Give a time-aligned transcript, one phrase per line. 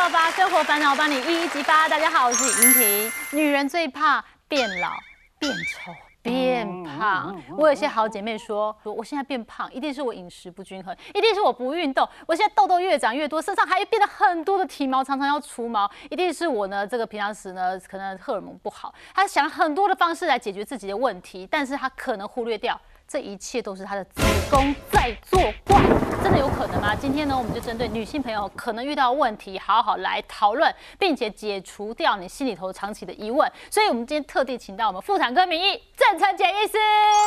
[0.00, 1.86] 爆发，生活烦恼帮你一一激发。
[1.86, 3.12] 大家好，我是莹婷。
[3.38, 4.92] 女人最怕变老、
[5.38, 5.92] 变丑、
[6.22, 7.38] 变胖。
[7.58, 12.08] 我有些好姐妹说，说我现在变胖，一定是我饮食不均衡，一定是我不运动。
[12.26, 18.94] 我现在痘痘越长越多，身上还变得很多的体毛，常常要除毛，一定是我呢这个平常时呢可能荷尔蒙不好。
[19.14, 22.80] 她想很多的方式来解决自己的问题，但是她可能忽略掉。
[23.10, 25.82] 这一切都是她的子宫在作怪，
[26.22, 26.94] 真的有可能吗？
[26.94, 33.50] 今天呢，我们就针对女性朋友可能遇到问题，好好来讨论，并且解除掉你心里头长期的疑问。
[33.68, 36.78] 所以，我们今天特地请到我们妇产科名医郑成杰医师，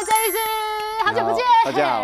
[0.05, 0.37] 郑医师，
[1.03, 2.03] 好久不见，大家好。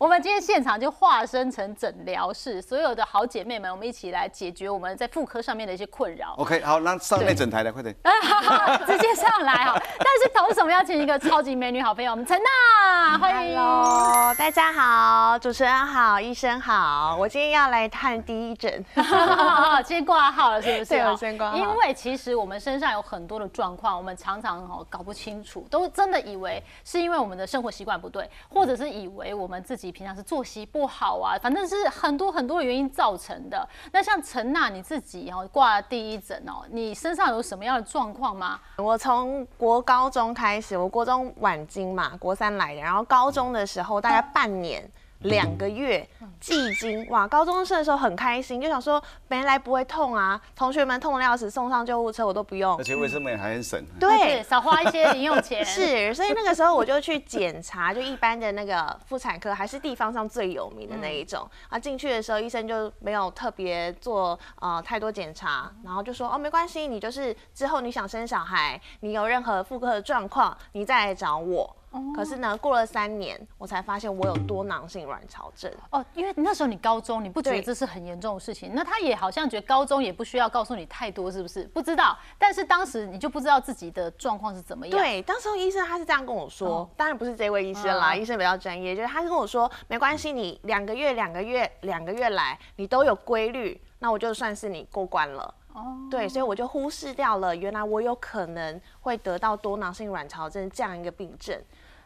[0.00, 6.34] 我们今天现场就化身成诊疗室，所有的好姐妹们，我们一起来解决我们在妇科上面的一些困扰。
[6.38, 7.94] OK，好，那上面诊台来，快点。
[8.86, 9.74] 直接上来哈。
[9.98, 13.54] 但是同时我们要请一个超级美女好朋友，我们陈娜，欢迎。
[13.54, 17.14] Hello，大家好，主持人好，医生好。
[17.20, 18.82] 我今天要来探第一诊。
[19.84, 20.94] 今天挂号了是不是？
[20.94, 21.56] 对，我先挂号。
[21.58, 29.89] 因为其实我们身上有很多的状况，我们常常哦搞不清楚，都真的以为是因为我们的生活习惯不对，或者是以为我们自己。
[29.90, 33.68] 平常是作息不好啊，反正是很多很多原因造成的。
[33.92, 38.60] 那像陈娜你自己哦挂第一诊哦，你身上有什么样的状况吗？
[38.76, 44.90] 我从国高中开始，我国中晚经嘛，国三来的，然后高中的时候大概半年。
[45.20, 46.08] 两个月
[46.40, 55.62] 季经哇，高中生的时候很开心，就想说没来不会痛啊，同学们痛的要死，送上救护车我都不用，而且卫生棉还很省，对，少花一些零用钱。
[55.64, 61.78] 是，所以那个时候我就去检查，就一般的那个妇产科，还是地方上最有名的那一种啊。
[61.78, 71.76] 进去的时候，医生就没有特别做呃太多检查，然后就说哦没关系，你就是之后你想生小孩，你有任何妇科的状况，你再来找我。
[72.14, 75.70] 可是呢，过了三年，我才发现我有多囊性卵巢症。
[75.90, 78.72] 哦，因为那时候你高中，你不觉得这是很严重的事情？
[78.74, 81.64] 那他也好像觉得高中也不需要告诉你太多，是不是？
[81.64, 82.16] 不知道。
[82.38, 84.96] 但是当时你就不知道自己的状况是怎么样。
[84.96, 95.52] 对，当时医生他是这样跟我说，当然不是这位医生啦，医生比较专业，就是他跟我说，没关系，你两个月、两个月、两个月来，你都有规律，那我就算是你过关了。
[95.72, 101.56] 哦，对，所以我就忽视掉了，原来我有可能会得到多囊性卵巢症这样一个病症。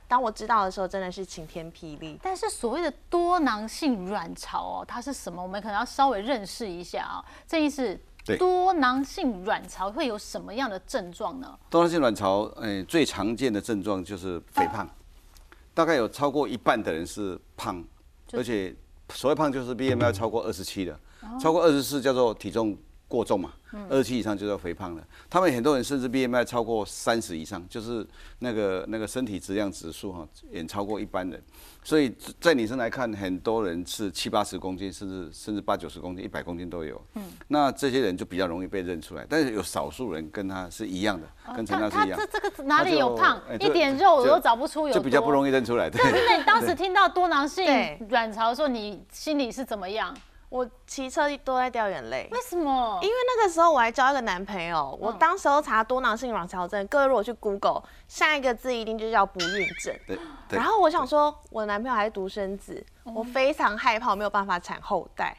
[0.07, 2.19] 当我知道的时候，真的是晴天霹雳。
[2.23, 5.43] 但是所谓的多囊性卵巢哦，它是什么？
[5.43, 7.25] 我们可能要稍微认识一下啊。
[7.47, 7.99] 这意思，
[8.39, 11.59] 多囊性卵巢会有什么样的症状呢？
[11.69, 14.89] 多囊性卵巢，诶，最常见的症状就是肥胖，
[15.73, 17.83] 大概有超过一半的人是胖，
[18.33, 18.75] 而且
[19.11, 20.99] 所谓胖就是 BMI 超过二十七的，
[21.41, 22.77] 超过二十四叫做体重。
[23.15, 23.53] 过重嘛，
[23.89, 25.07] 二十七以上就叫肥胖了。
[25.31, 28.05] 他们很多人甚至 BMI 超过三十以上，就是
[28.41, 31.41] 那个那个身体质量指数哈，远超过一般人。
[31.85, 37.01] 所以在女生来看，很多人是七八十公斤，甚至甚至八九十公斤、一百公斤都有。
[37.15, 39.25] 嗯，那这些人就比较容易被认出来。
[39.29, 42.19] 但是有少数人跟他是一样的，跟陈娜是一样。
[42.19, 43.41] 这这个哪里有胖？
[43.61, 44.95] 一点肉我都找不出有。
[44.95, 45.89] 就比较不容易认出来。
[45.93, 47.65] 那你当时听到多囊性
[48.09, 50.17] 卵巢的时候，你心里是怎么样？
[50.49, 52.99] 我骑车都在掉眼泪，为什么？
[53.03, 59.97] 因为那个时候我还交一个男朋友，我当时候查多囊性卵巢症，各位如果去 Google，下一个字一定就叫不孕症。
[60.07, 60.19] 对。
[60.51, 65.37] 然后我想说，我男朋友还是独生子，我非常害怕我没有办法产后代。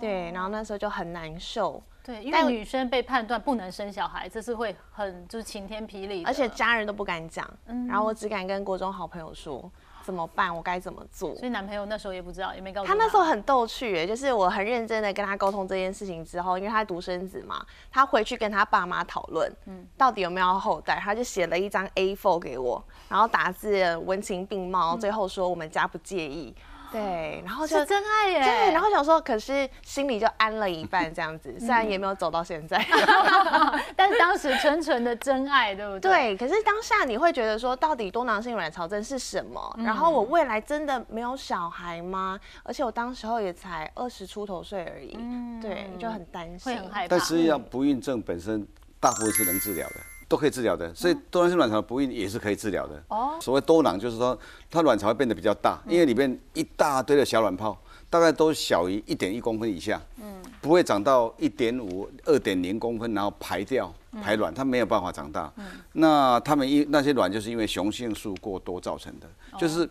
[0.00, 0.30] 对。
[0.32, 1.82] 然后那时候就很难受。
[2.02, 7.48] 对，因为女生被判断不能生小孩，这是会很就是晴天霹雳，而且家人都不敢讲。
[7.66, 7.86] 嗯。
[7.86, 9.70] 然后我只敢跟国中好朋友说。
[10.04, 10.54] 怎么办？
[10.54, 11.34] 我该怎么做？
[11.36, 12.92] 所以男朋友那时候也不知道，也没告诉他。
[12.92, 26.54] 他那时候很逗趣，就是我很认真的跟他沟通这件事情之后，因为他独生子嘛，他回去跟他爸妈讨论，嗯，到底有没有后代，他就写了一张 A4 给我，然后打字文情并茂，最后说我们家不介意。
[26.94, 28.40] 对，然后是真爱耶。
[28.42, 32.78] 对，然后想说，可是心里就安了一半这样子， 虽然也没有走到现在，
[33.96, 36.10] 但是当时纯纯的真爱，对不对？
[36.10, 39.78] 对，可是当下你会觉得说，到底多囊性卵巢症是什么？
[39.78, 42.38] 然后我未来真的没有小孩吗？
[42.62, 45.18] 而且我当时候也才二十出头岁而已，
[45.60, 47.08] 对，就很担心，会很害怕。
[47.08, 48.66] 但实际上，不孕症本身
[49.00, 49.96] 大部分是能治疗的。
[50.28, 53.02] 都可以治疗的，所以多囊性卵巢不孕也是可以治疗的。
[53.08, 54.38] 哦，所谓多囊就是说，
[54.70, 57.78] 它卵巢会变得比较大，因为里面一大堆的小卵泡，
[58.08, 63.92] 大概都小于一点一公分以下，嗯，不会长到一点五、二点零公分，然后排掉
[64.22, 65.52] 排卵，它没有办法长大。
[65.56, 69.28] 嗯，那他们一那些卵就是因为雄性素过多造成的，
[69.58, 69.88] 就是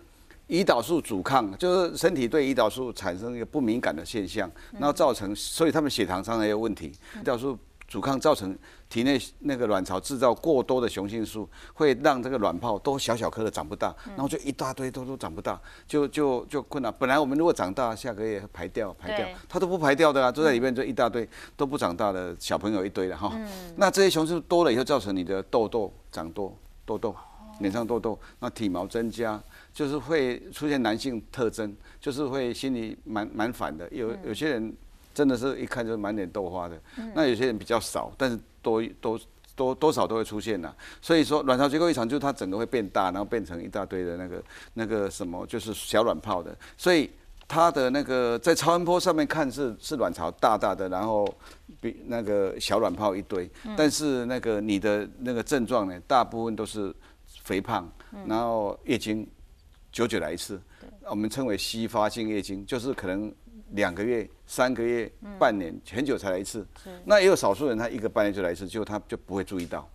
[0.48, 7.58] 胰岛素阻抗，就是身体对胰岛素产生一个不敏感的现象，然后造成，所以他们血糖上也有问题，胰岛素。
[7.94, 8.58] 阻抗造成
[8.90, 16.92] 体内那个卵巢制造过多的雄性素，会让这个卵泡都小小颗的长不大，然后就一大堆都都长不大，就就就困难。
[16.98, 23.32] 本来我们如果长大，下个月排掉排掉，它都不排掉的啊，都在里面就一大堆都不长大的小朋友一堆了哈。
[23.76, 26.52] 那这些雄性素多了以后，造成你的痘痘长多
[26.86, 27.16] 痘痘，
[27.60, 29.40] 脸上痘痘，那体毛增加，
[29.72, 33.88] 就是会出现男性特征，就是会心里蛮蛮烦的。
[33.92, 34.76] 有有些人
[35.14, 36.80] 真的是一看就满脸豆花的，
[37.14, 39.20] 那有些人比较少，但是多多
[39.56, 40.74] 多多少都会出现呐。
[41.02, 44.44] 所以说卵巢结构异常，就是它整个会变大，然后变成一大堆的那个
[44.74, 46.56] 那个什么，就是小卵泡的。
[46.76, 47.10] 所以
[47.48, 51.28] 它的那个在超音波上面看是是卵巢大大的，然后
[51.80, 56.94] 比那个小卵泡一堆，但是那个你的那个症状呢，大部分都是
[57.44, 57.88] 肥胖，
[58.26, 59.28] 然后月经
[59.92, 60.60] 久久来一次，
[61.06, 63.32] 我们称为稀发性月经，就是可能
[63.74, 66.66] 两个月、三个月、半年，很久才来一次。
[67.06, 69.88] 那也有少数人他一个半月就来一次，就他就不会注意到，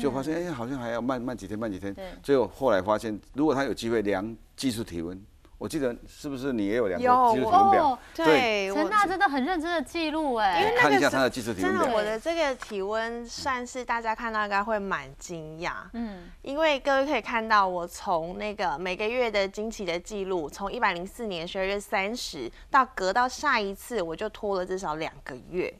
[0.00, 1.94] 就发现哎、好像还要慢慢几天，慢几天。
[2.22, 5.20] 最后后来发现，如果他有机会量技术体温，
[5.62, 7.88] 我记得是不是你也有量有过技术体温表？
[7.90, 7.98] 哦？
[8.16, 25.72] 对，我陈大真的很认真的记录哎，因为那个是看一下他的技术体温真的，我的这个体温算是大家看到应该会蛮惊讶，嗯，因为各位可以看到，我从那个每个月的经期的记录，从一百零四年十二月三十到隔到下一次，我就拖了至少两个月。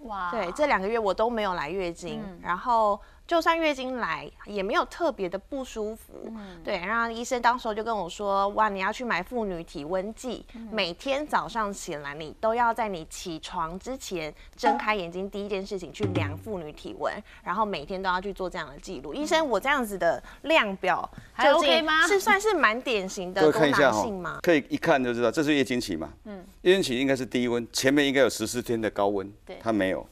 [0.00, 2.38] 哇，对，这两个月我都没有来月经，嗯。
[2.42, 6.12] 然后就算月经来，也没有特别的不舒服。
[6.28, 17.12] 嗯对，然后医生当时候就跟我说，哇，你要去买妇女体温计，嗯每天早上起来，你都要在你起床之前睁开眼睛，第一件事情去量妇女体温，
[17.42, 19.12] 然后每天都要去做这样的记录。
[19.12, 24.38] 医生，我这样子的量表还 OK 吗是算是蛮典型的各位多看一下哈囊性吗，？
[24.42, 26.12] 可以一看就知道，这是月经期嘛。
[26.24, 30.06] 嗯，月经期应该是低温，前面应该有十四天的高温，对它没有，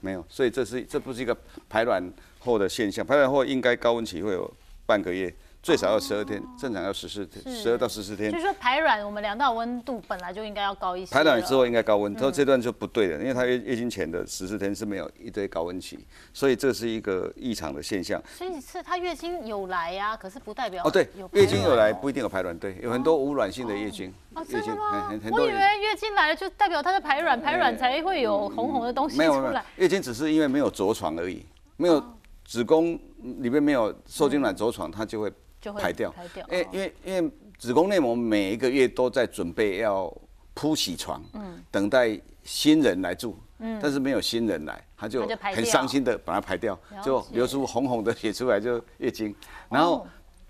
[0.00, 1.36] 没有，所以这是这不是一个
[1.68, 2.02] 排卵
[2.38, 4.50] 后的现象，排卵后应该高温期会有
[4.84, 8.44] 半个月，最少要十二天，正常要十四天，十二到十四天就是。
[8.44, 15.98] 说排卵我们量到温度本来就应该要高一些，排卵之后应该高温，说这段就不对了，因为它月月经前的十四天是没有一堆高温期，
[16.32, 18.22] 所以这是一个异常的现象。
[18.32, 25.32] 所以是她月经有来呀，可是不代表哦，对有，月经有来不一定有排卵，对，有很多无卵性的月经，哦，月经真的吗很很？
[25.32, 31.44] 我以为月经来了就代表她在排卵，排卵才会有红红的东西没有没有出来。，月经只是因为没有着床而已，
[31.76, 32.02] 没有
[32.46, 35.30] 子宫里面没有受精卵着床，它就会
[35.78, 36.10] 排掉。
[36.12, 40.10] 排掉哦因为因为因为子宫内膜每一个月都在准备要
[40.54, 41.60] 铺洗床，嗯。
[41.70, 43.36] 等待新人来住，
[43.82, 49.34] 但是没有新人来，他就很伤心的把它排掉，就流出红红的血出来，就月经，
[49.68, 50.06] 然后哦。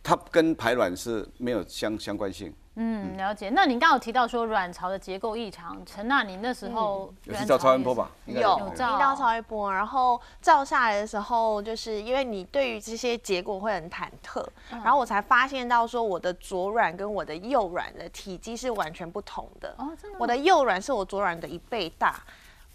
[0.09, 2.55] 它跟排卵是没有相相关性。
[2.79, 3.49] 嗯，了解。
[3.49, 8.11] 那您刚刚有提到说卵巢的结构异常，陈娜，你那时候有去照卵巢超音波吧？
[8.27, 19.75] 有有照超音波，然后照下来的时候，就是因为你对于这些结果会很忐忑，嗯然后我才发现到说我的左卵跟我的右卵的体积是完全不同的。
[19.79, 22.23] 哦，真的，我的右卵是我左卵的一倍大，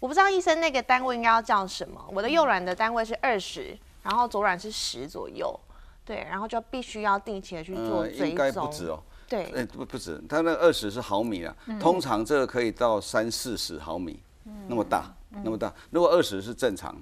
[0.00, 2.04] 我不知道医生那个单位应该要叫什么。
[2.12, 5.56] 我的右卵的单位是二十，然后左卵是十左右，
[6.04, 8.66] 对，然后就必须要定期的去做呃，追应该不。
[8.66, 9.00] 止哦。
[9.32, 14.20] 对，哎，不不止，它那二十是毫米啊，嗯通常这个可以到三四十毫米，
[14.68, 15.72] 那么大，嗯那么大。
[15.90, 16.94] 如果二十是正常，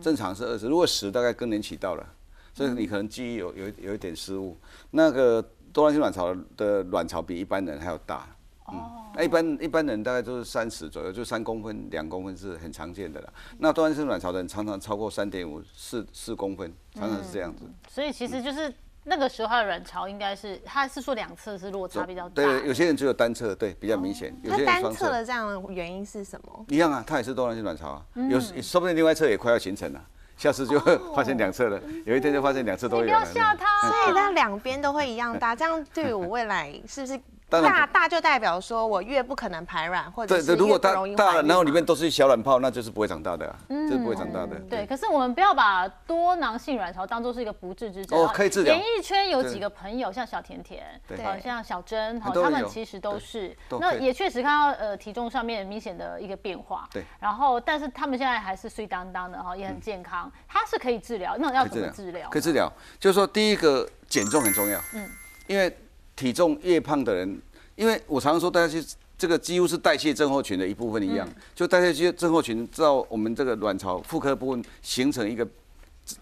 [0.00, 2.06] 正常是二十，如果十大概更年期到了，
[2.54, 4.56] 所以你可能记忆有有有一点失误。
[4.92, 5.44] 那个
[5.74, 8.34] 多囊性卵巢的卵巢比一般人还要大，
[8.72, 8.80] 嗯，
[9.14, 13.30] 那一般一般人大概都是三十左右，就三公分、两公分是很常见的了。
[13.58, 17.64] 那多囊性卵巢的人常常超过三点五、四四公分，常常是这样子。
[17.90, 18.72] 所以其实就是
[19.04, 25.06] 那个时候的卵巢应该是，他是说两侧是落差比较大，对，有些人只有单侧，对，比较明显；有那单些人双侧。
[25.06, 26.64] 侧的这样的原因是什么？
[26.68, 30.02] 一样啊，它也是多囊性卵巢啊，嗯有说不定另外一侧也快要形成了，
[30.36, 33.20] 下次就会发现两侧了，有一天就发现两侧都你不有了。
[33.20, 33.66] 要吓他。
[33.88, 44.56] 所以他两边都会一样大，这样对于我未来是不是当然大大就代表说我越不可能排卵，或者是越不果大大了，然后里面都是小卵泡，那就是不会长大的啊，这是不会长大的。
[44.56, 56.88] 嗯对，可是我们不要把多囊性卵巢当做是一个不治之症哦可以治疗演艺圈有对几个朋友，像小甜甜，对好像小珍，哈，他们其实都是都，那也确实看到呃体重上面明显的一个变化。
[56.92, 57.04] 对。
[57.20, 62.28] 然后，但是他们现在还是碎当当的哈，也很健康，它是可以治疗，那要怎么治疗？
[62.30, 65.08] 可以治疗，就是说第一个减重很重要，嗯，
[65.46, 65.76] 因为
[66.16, 67.40] 体重越胖的人，
[67.76, 75.46] 因为我常常说大家去这个几乎是代谢症候群的一部分一样，就代谢症候群知道我们这个卵巢妇科部分形成一个。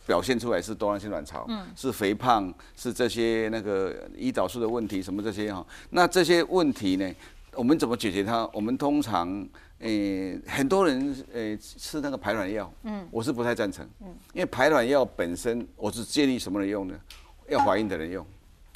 [0.07, 1.45] 表现出来是多囊性卵巢，
[1.75, 5.67] 是肥胖，是这些那个胰岛素的问题，什么这些哈。
[5.91, 7.13] 那这些问题呢，
[7.55, 8.49] 我们怎么解决它？
[8.53, 9.45] 我们通常
[9.81, 16.95] 诶、很多人诶、吃那个排卵药，嗯，我是不太赞成，嗯，因为排卵药本身，我是建议什么人用呢？
[17.49, 18.25] 要怀孕的人用。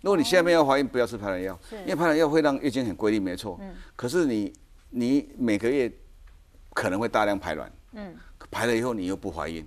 [0.02, 4.52] 如果你现在没有怀孕，不要吃排卵药，因为排卵药会让月经很规律，没错，嗯，可是你
[4.90, 5.90] 你每个月
[6.72, 8.14] 可能会大量排卵，嗯，
[8.50, 9.66] 排了以后你又不怀孕，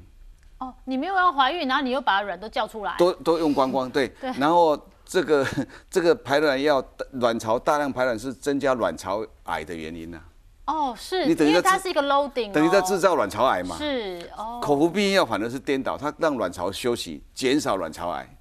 [0.60, 4.32] 哦，你没有要怀孕，然后你又把卵都叫出来，都都用光光，对，对。
[4.40, 5.46] 然后这个
[5.90, 6.82] 这个排卵药
[7.14, 10.22] 卵巢大量排卵是增加卵巢癌的原因呢、
[10.68, 12.84] 哦，是，你等于它是一个 loading，等于在哦。
[12.88, 13.76] 制造卵巢癌嘛。
[13.78, 18.36] 是哦，口服避孕药反而是颠倒，它让卵巢休息，减少卵巢癌。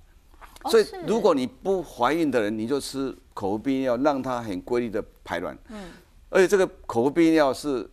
[0.68, 5.56] 所以如果你不怀孕的人，你就吃口服避孕药，让它很规律的排卵。
[5.68, 5.90] 嗯。
[6.30, 7.88] 而且这个口服避孕药是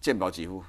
[0.00, 0.62] 健保给付。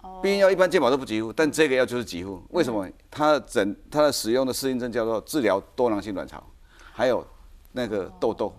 [0.00, 2.42] 哦避孕药一般健保都不给付，但这个药就是给付。
[2.50, 2.86] 为什么？
[3.10, 6.42] 它的整它的使用的适应症叫做治疗多囊性卵巢，
[6.92, 7.26] 还有
[7.72, 8.54] 那个痘痘，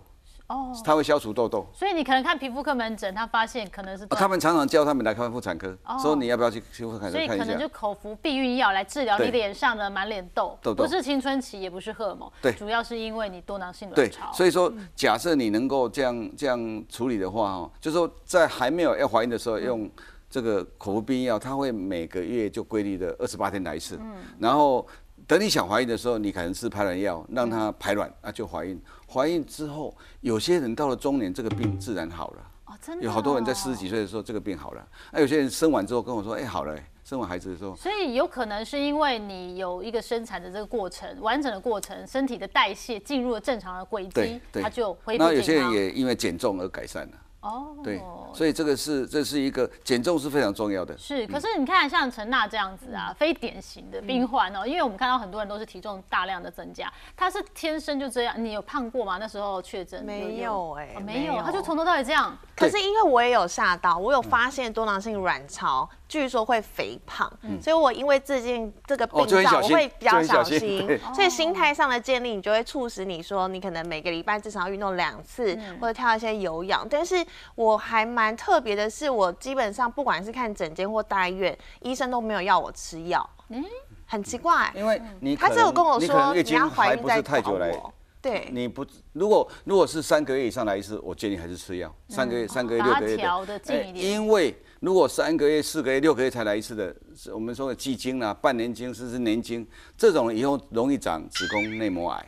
[0.48, 1.66] 哦，它会消除痘痘。
[1.72, 5.98] 所以你可能看皮肤科门诊，他发现可能是啊他们常常叫他们来看妇产科，哦。
[6.00, 7.44] 说你要不要去去妇产科所以看一下。
[7.44, 7.66] 可能就。
[7.76, 9.30] 口服避孕药来治疗你对。
[9.32, 10.84] 脸上的满脸痘，痘痘。
[10.84, 12.52] 不是青春期，也不是荷尔蒙，对。
[12.52, 19.90] 主要是因为你多囊性对卵巢。，所以说，假设你能够这样这样处理的话，哦，就是说在还没有要怀孕的时候用
[20.30, 24.14] 这个口服避孕药，它会每个月就规律的二十八天来一次，嗯。
[24.38, 24.86] 然后
[25.26, 28.80] 等你想怀孕的时候，你可能吃排卵药让它排卵，啊就怀孕。
[29.12, 32.50] 怀孕之后，有些人到了中年，这个病自然好了。
[32.66, 34.86] 哦，真的有好多人在四十哦几岁的时候，这个病好了。
[35.12, 45.54] 那、有些人生完之后跟我说，哎、好了、哎生完孩子的时候，所以有可能是因为你有一个生产的这个过程，完整的过程，身体的代谢进入了正常的轨迹它就恢复那有些。
[45.54, 47.12] 人也因为减重而改善了。
[47.46, 48.00] 哦，对，
[48.34, 50.96] 所以这个是这是一个减重是非常重要的。
[50.98, 58.34] 是，可是你看像陈娜这样子嗯啊，非典型的病患哦，因为我们看到很多人都是体重大量的增加，他是天生就这样。
[58.36, 59.18] 你有胖过吗？
[59.18, 62.36] 那时候确诊没有哎哦没有，没有他就从头到尾这样。
[62.56, 76.86] 可是因为我也有吓到，我有发现多囊性卵巢据说会肥胖，所以我因为最近这个病灶，我会比较小心小心，所以心态上的建立，你就会促使你说，你可能每个礼拜至少要运动两次，或者跳一些有氧。
[76.88, 77.24] 但是
[77.54, 83.64] 我还蛮特别的是，我基本上不管是看诊间或大医院，医生都没有要我吃药，嗯
[84.06, 84.72] 很奇怪。
[84.74, 99.66] 因为你他只有跟我你可能月经说你要怀孕不是太久来，我，对，你不如果如果是三个月以上来一次，我建议还是吃药，三个月、三个月、六个月调得近一因为如果三个月、四个月、六个月才来一次的，是我们说的季经啦、半年经甚至年经，
[99.96, 102.26] 这种以后容易长子宫内膜癌。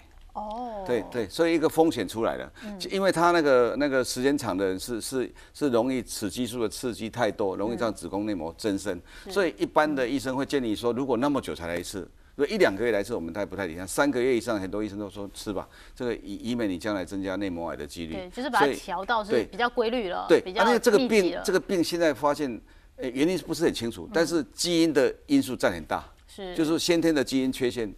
[0.88, 2.52] 哦，对对，所以一个风险出来了，
[2.90, 12.08] 因为他那个那个时间长的人是是是容易雌激素的刺激太多，容易让子宫内膜增生，所以一般的医生会建议说，如果那么久才来一次。
[12.36, 13.84] 如果一两个月来一次，我们大概不太理想。
[13.84, 18.14] 三个月以上，很多医生都说吃吧，这个以以免你将来增加内膜癌的几率。
[18.14, 22.48] 对，就是把它调到是比较规律了，对，比较而且这个病这个病现在发现，
[22.94, 26.08] 呃，原因不是很清楚，但是基因的因素占很大。
[26.28, 27.92] 是就是先天的基因缺陷。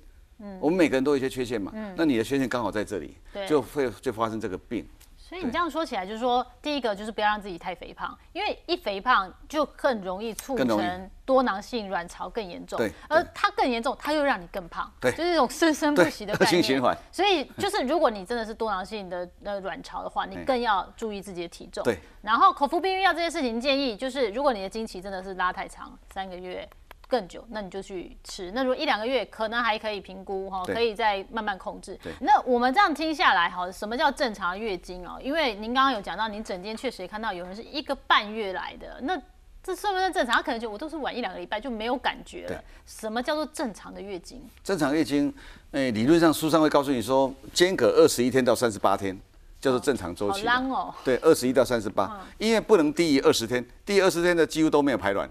[0.61, 4.87] 我们每个人都有一些缺陷嘛，那你的缺陷刚好在这里对，就会就发生这个病。
[5.17, 16.49] 所以你这样说起来，就是说，第一个就是不要让自己太肥胖，因为一肥胖就更容易促成多囊性卵巢更严重，对而它更严重，它又让你更胖，对就是一种生生不息的概念。
[16.49, 21.85] 恶性循环所以就是如果你真的是多囊性的呃卵巢的话，你嗯更要注意自己的体重。
[21.85, 21.97] 对。
[22.23, 26.69] 然后口服避孕药这件事情，建议就是如果你的经期真的是拉太长，三个月。
[27.11, 28.53] 更久，那你就去吃。
[28.53, 31.99] 那如果一两个月，可能还可以评估哈，可以再慢慢控制。
[32.21, 35.19] 那我们这样听下来，哈，什么叫正常月经哦？
[35.21, 39.21] 因为您刚刚有讲到，您整间确实也看到有人是一个半月来的，那
[39.63, 40.37] 这算不算正常？
[40.37, 42.65] 他可能觉得我都是晚一两个礼拜就没有感觉了。
[42.87, 44.41] 什么叫做正常的月经？
[44.63, 45.35] 正常月经，
[45.73, 49.19] 诶，理论上书上会告诉你说，间隔二十一天到三十八天
[49.61, 50.45] 叫做正常周好期。
[50.45, 50.95] 浪哦。
[51.05, 55.29] 对，二十一到三十八，因为不能低于二十天，低于二十天的几乎都没有排卵。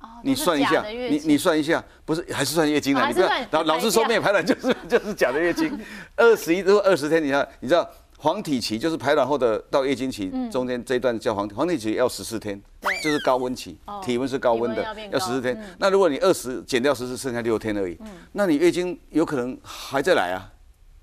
[0.00, 3.00] 哦你算一下，你你算一下，不是还是算月经了？
[3.00, 5.78] 哦还是你不要老老是说没有排卵就是就是假的月经。
[6.16, 7.88] 二十一如果二十天，你看你知道
[8.18, 12.60] 黄体期就是排卵后的到月经期中间这一段叫黄体，黄体期要十四天
[13.02, 15.64] 就是高温期哦，体温是高温的要十四天嗯。
[15.78, 17.98] 那如果你二十减掉十四，剩下六天而已，
[18.32, 20.52] 那你月经有可能还在来啊。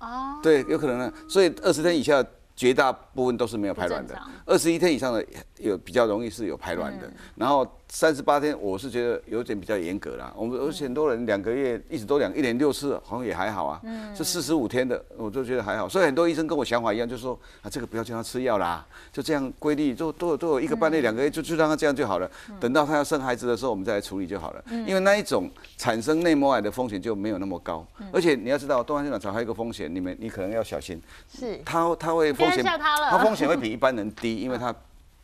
[0.00, 1.12] 哦，对，有可能呢。
[1.28, 2.22] 所以二十天以下，
[2.56, 4.20] 绝大部分都是没有排卵的。
[4.44, 5.24] 二十一天以上的
[5.58, 7.10] 有比较容易是有排卵的。
[7.36, 10.32] 然后三十八天，我是觉得有点比较严格啦。
[10.36, 13.80] 我们而且很多人两个月一直都两一年六次，好像也还好啊。
[14.14, 15.88] 是四十五天的，我就觉得还好。
[15.88, 22.28] 所以很多医生跟我想法一样，就说啊，这个不要叫他吃药啦，就这样规律，就都有都有一个半月、两个月，就就让他这样就好了。
[22.58, 24.64] 等到他要生孩子的时候，我们再来处理就好了。
[24.86, 27.86] 因为那一种产生内膜癌的风险就没有那么高。
[28.12, 31.00] 而且你要知道，多囊性卵巢还有一个风险，你们你可能要小心。
[31.32, 34.74] 是它它会风险，他了风险会比一般人低，因为它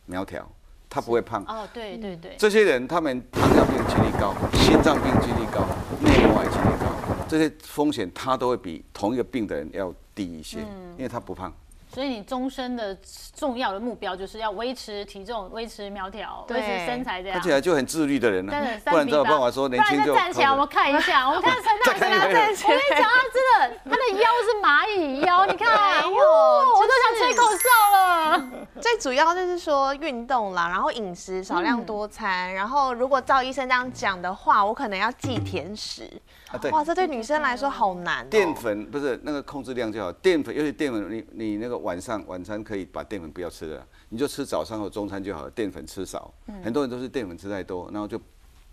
[0.05, 0.47] 苗条，
[0.91, 1.41] 他不会胖。
[1.47, 5.65] 哦，对对对，这些人他们糖尿病几率高，心脏病几率高，
[6.01, 11.51] 内膜癌几率高，这些风险他都会比同一个病的人要低一些，嗯因为他不胖。
[11.93, 12.97] 所以你终身的
[13.35, 17.43] 重要的目标就是要维持体重、维持苗条、维持身材这样看。
[17.43, 25.67] 起来就很自律的人了、真的，不然没有办法说年轻就不然再站起来，我们看一下，我们看陈大 再看一回我跟你讲，他真的，他的腰是蚂蚁腰，你看，
[26.07, 28.49] 没有哇我都想吹口哨了。
[28.79, 36.09] 最主要就是说运动啦，然后饮食少量多餐，然后如果照医生这样讲的话，我可能要忌甜食。
[36.51, 38.27] 啊对哇，这对女生来说好难、哦。
[38.29, 46.33] 淀粉不是那个控制量就好，淀粉尤其淀粉，你你那个晚上晚餐可以把淀粉不要吃了，你就吃早餐和中餐就好了，淀粉吃少。
[46.63, 48.19] 很多人都是淀粉吃太多，然后就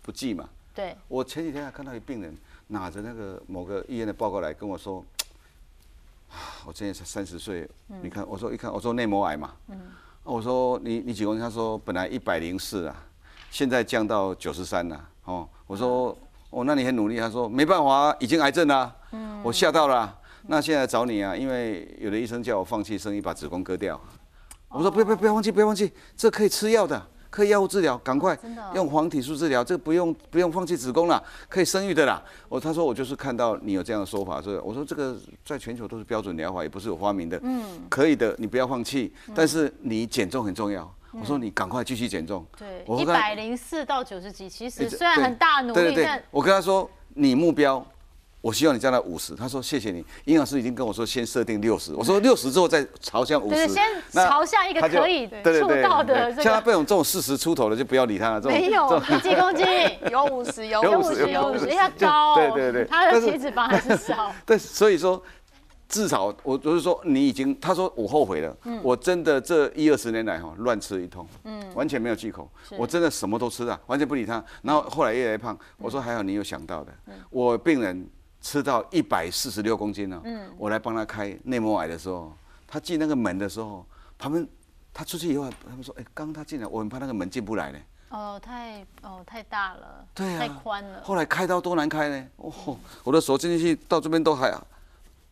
[0.02, 0.48] 不忌嘛。
[0.74, 2.36] 对，我前几天还看到一病人
[2.68, 5.04] 拿着那个某个医院的报告来跟我说，
[6.30, 7.68] 啊 我今年才三十岁，
[8.02, 9.52] 你看，我说一看，我说内膜癌嘛，
[10.22, 11.42] 我说你你几公斤？
[11.42, 12.94] 他说本来一百零四啊，
[13.50, 16.16] 现在降到九十三了，哦，我说
[16.50, 19.42] 哦，那你很努力，他说没办法啊，已经癌症了，嗯。
[19.42, 24.00] 我吓到了啊，那现在找你啊，因为有的医生叫我放弃生意，把子宫割掉，
[24.68, 27.00] 我说不要不要不要放弃，不要放弃，这可以吃药的。
[27.30, 28.36] 可以药物治疗，赶快
[28.74, 32.22] 用黄体素治疗，这个不用不用放弃子宫了，可以生育的啦。
[32.48, 35.14] 我他说我就是看到你有这样的说法，所以我说这个
[35.44, 40.90] 在全球都是标准疗法，也不是我发明的，嗯，可以的，你不要放弃，但是你减重很重要。
[41.12, 42.44] 我说你赶快继续减重。
[42.56, 47.86] 对，我一百零四到九十几，其实虽然很大努力，但，我跟他说你目标。
[48.48, 50.02] 我希望你降到五十，他说谢谢你。
[50.24, 53.54] 营养师已经跟我说先设定六十，我说六十之后再朝向五十。
[53.56, 58.40] 对先朝向一个可以对对对触到的对像他这种这种四十出头的就不要理他了。
[58.40, 59.66] 这种没有几公斤？
[60.10, 61.76] 有五十，有 有五十，有有五十，因为。
[61.76, 64.32] 他高哦，对对对他的但是体脂肪还是少。
[64.46, 65.22] 但所以说，
[65.86, 74.42] 至少我就是说，你已经他说我后悔了，嗯我真的这一二十年来哈乱吃一通，嗯，完全没有忌口，我真的什么都吃啊，完全不理他。
[74.62, 78.08] 然后后来越来越胖，我说还好你有想到的，嗯我病人
[78.40, 82.32] 吃到一百四十六公斤了，嗯，我来帮他开内膜癌的时候，
[82.66, 83.84] 他进那个门的时候，
[84.16, 84.48] 他们
[84.94, 87.78] 他出去以后，他们说，哎，刚刚他进来，我很怕那个门进不来呢。
[88.10, 91.02] 哦，太哦太大了，对啊太宽了。
[91.02, 92.26] 后来开刀多难开呢？
[92.36, 94.50] 哦，我的手进去到这边都还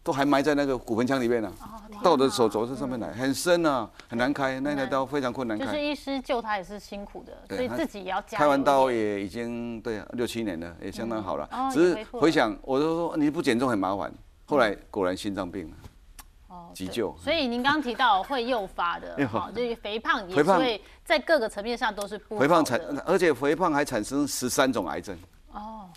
[0.06, 5.64] 都还埋在那个骨盆腔里面呢、哦到我的手肘这上面来，很深啊，很难开，那台刀非常困难开。
[5.64, 8.38] 就是医师救他也是辛苦的，所以自己也要加油。
[8.38, 11.48] 开完刀也已经对啊六七年了，也相当好了。
[11.50, 14.12] 哦只是回想，我都说你不减重很麻烦。
[14.44, 15.72] 后来果然心脏病
[16.74, 17.16] 急救。
[17.18, 20.58] 所以您刚刚提到会诱发的， 好，就是肥胖也肥胖。
[20.58, 25.18] 会在各个层面上都是不肥胖产，而且肥胖还产生十三种癌症。
[25.52, 25.88] 哦，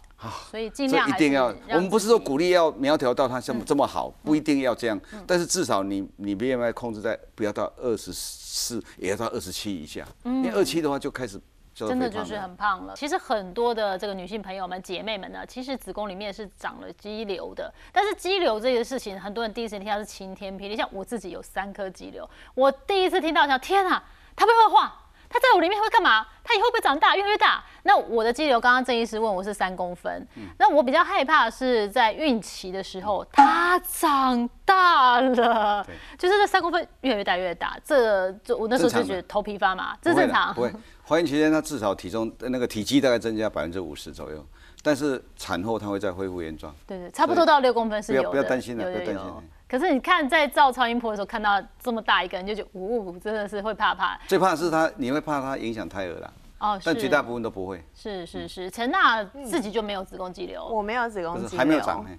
[0.51, 11.39] 所以尽量还一定要，我们不是说鼓励要苗条到它像这么好，不一定要这样，但是至少你你 BMI 控制在不要到二十四，也要到二十七以下，因为二七的话就开始
[11.73, 12.37] 真的就是。
[12.37, 12.93] 很胖了。
[12.97, 17.73] 其实很多的这个女性朋友们、姐妹们呢，其实子宫里面是长了肌瘤的。
[17.93, 20.75] 但是肌瘤这个事情，很多人第一次听到是晴天霹雳。
[20.75, 24.03] 像我自己有三颗肌瘤，我第一次听到想，天啊，
[24.35, 25.05] 它会不会化？
[25.29, 26.25] 它在我里面会干嘛？
[26.43, 27.63] 它以后会长大，越来越大？
[27.83, 35.85] 那我的肌瘤，刚刚郑医师问我是三公分，那我比较害怕的是在孕期的时候它长大了，
[36.17, 40.53] 就是这三公分越来越大越大，这就我那时候就觉得头皮发麻，这正常。
[40.53, 40.73] 不会。
[41.07, 44.45] 怀孕期间它至少体重那个体积大概增加百分之五十左右，
[44.83, 46.75] 但是产后它会再恢复原状。
[46.85, 54.19] 对对，差不多到六公分是有的，不要不要担心了不要担心有可是你看在照超音波的时候，看到这么大一个人，就觉得，呜、真的是会怕怕。
[54.27, 62.03] 最怕的是他，你会怕他影响胎儿啦，哦，但绝大部分都不会，是是是，陈娜自己就没有子宫肌瘤，我没有子宫肌瘤，还没有长。
[62.03, 62.17] 嘿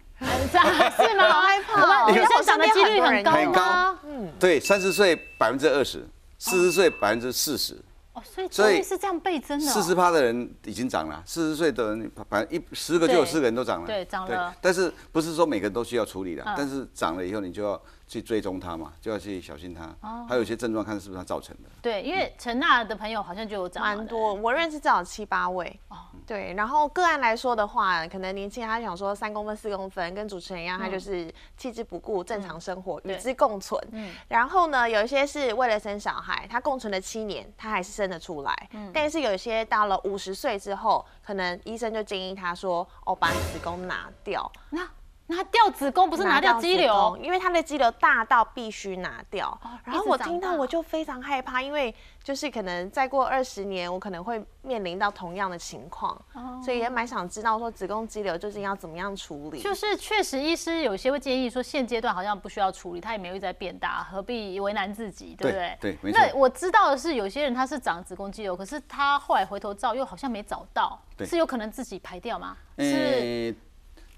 [0.53, 1.27] 这样是吗？
[1.33, 3.99] 好害怕哦我们女生长的几率很高很高吗？
[4.39, 6.07] 对，三十岁百分之二十，
[6.39, 7.77] 四十岁百分之四十。
[8.21, 9.73] 哦，所以所以是这样倍增的、哦。
[9.73, 13.87] 四十趴的人已经涨了，四十岁的人反正一十个就有四个人都涨了。
[13.87, 19.85] 对涨了但是不是说每个人都需要处理的，嗯但是涨了以后你就要去追踪他嘛，就要去小心他。
[20.01, 21.71] 哦还有一些症状看是不是他造成的。
[21.81, 25.79] 对，因为陈娜的朋友好像就有长蛮多，我认识至少七八位。
[25.89, 25.97] 哦
[26.27, 33.81] 对，然后个案来说的话，可能年轻人他想说三公分、四公分，跟主持人一样，他就是弃之不顾，正常生活，与之共存。
[33.93, 38.69] 嗯然后呢，有一些是为了生小孩，他共存了七年，他还是生得出来。
[38.73, 44.89] 嗯但是有一些到了五十岁之后，可能医生就建议他说：“哦，把子宫拿掉。”那
[45.31, 49.59] 拿掉子宫不是拿掉肌瘤因为他的肌瘤大到必须拿掉。
[49.85, 56.21] 然后我听到我就非常害怕，因为就是可能再过二十年，我可能会面临到同样的情况，
[56.65, 59.61] 所以也蛮想知道说子宫肌瘤究竟要怎么样处理。
[59.61, 65.79] 就是确实医师有些会建议说，现阶段好像不需要处理，它也没有一直在变大，何必为难自己，对不对？
[65.81, 72.57] 对对没错那我知道的是，有些人他是长子宫肌瘤，可是他后来回头照又好像没找到，是有可能自己排掉吗？
[72.79, 73.55] 是诶，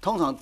[0.01, 0.35] 通常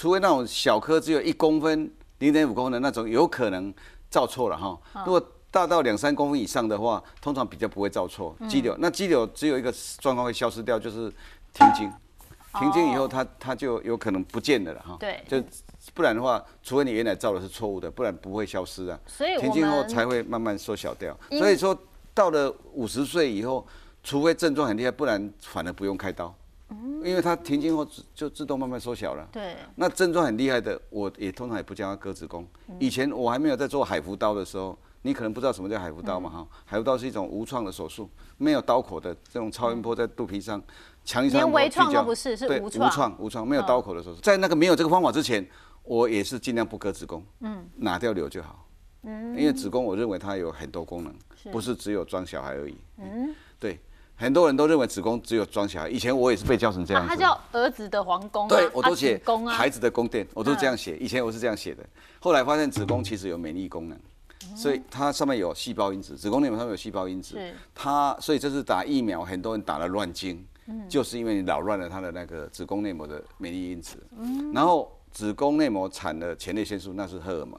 [0.00, 3.70] 除非那种小颗只有一公分、零点五公分的那种，有可能
[4.10, 4.74] 照错了哈。
[5.04, 8.74] 如果大到两三公分以上的话，通常比较不会照错肌瘤。
[8.78, 11.12] 那肌瘤只有一个状况会消失掉，就是
[11.52, 11.92] 停经。
[12.58, 14.96] 停经以后，它它就有可能不见了了哈。
[14.98, 15.38] 对就
[15.92, 18.98] 不然的话，除非你原来照的是错误的，不然不会消失啊。
[19.06, 21.14] 所以停经后才会慢慢缩小掉。
[21.32, 21.78] 所以说，
[22.14, 23.66] 到了五十岁以后，
[24.02, 26.34] 除非症状很厉害，不然反而不用开刀。
[27.04, 29.28] 因为它停经后就自动慢慢缩小了。
[29.32, 32.46] 对，那症状很厉害的，我也通常也不叫他割子宫。
[32.78, 36.46] 以前我还没有在做海服刀的时候，你可能不知道什么叫海服刀嘛哈。
[36.64, 40.62] 海服刀是一种无创的手术，没有刀口的这种超音波在肚皮上，
[41.04, 44.20] 强力超音波连微创都不是是对无创无创无创没有刀口的手术。
[44.20, 45.46] 在那个没有这个方法之前，
[45.82, 48.66] 我也是尽量不割子宫，嗯，拿掉瘤就好。
[49.02, 51.14] 嗯，因为子宫我认为它有很多功能，
[51.50, 52.76] 不是只有装小孩而已。
[52.98, 53.80] 嗯，对，
[54.20, 57.16] 很多人都认为子宫只有装小孩，以前我也是被教成这样啊，子。
[57.16, 60.94] 他叫儿子的皇宫啊，对，我啊都写宫啊，孩子的宫殿，我都这样写。
[60.98, 61.82] 以前我是这样写的，
[62.18, 63.98] 后来发现子宫其实有免疫功能，
[64.54, 70.44] 所以它上面有细胞因子，子宫内膜上面有细胞因子是，它所以这是打疫苗，很多人打了乱经，
[70.86, 73.96] 就是因为你扰乱了它的那个子宫内膜的免疫因子，
[74.52, 77.58] 然后子宫内膜产的前列腺素，那是荷尔蒙，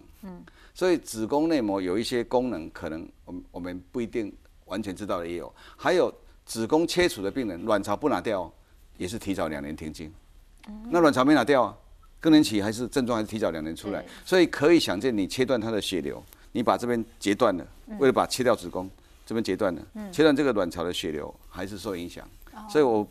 [0.76, 4.32] 所以子宫内膜有一些功能，可能我们我们不一定
[4.66, 6.14] 完全知道的也有，还有
[6.52, 8.52] 子宫切除的病人，卵巢不拿掉，
[8.98, 10.14] 也是提早两年停经。
[10.90, 11.74] 那卵巢没拿掉啊，
[12.20, 17.98] 更年期还是症状还是提早两年出来，所以可以想见，你切断它的血流，你把这边截断了，嗯。
[18.00, 18.90] 为了把切掉子宫，
[19.26, 22.60] 这边截断了，切断这个卵巢的血流还是受影响，哦。
[22.70, 23.08] 所以我